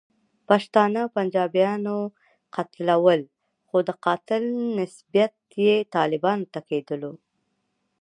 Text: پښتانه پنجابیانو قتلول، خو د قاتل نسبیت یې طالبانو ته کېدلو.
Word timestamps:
پښتانه 0.49 1.01
پنجابیانو 1.15 1.97
قتلول، 2.55 3.21
خو 3.67 3.77
د 3.87 3.89
قاتل 4.05 4.43
نسبیت 4.79 5.35
یې 5.65 5.75
طالبانو 5.95 6.45
ته 6.53 6.59
کېدلو. 6.69 7.13